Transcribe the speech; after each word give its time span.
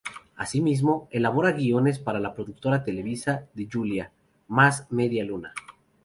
Asimismo, 0.35 1.07
elabora 1.11 1.51
guiones 1.51 1.99
para 1.99 2.19
la 2.19 2.33
productora 2.33 2.83
televisiva 2.83 3.43
de 3.53 3.69
Julia, 3.71 4.11
"Mass 4.47 4.87
Media 4.89 5.23
Luna". 5.23 5.53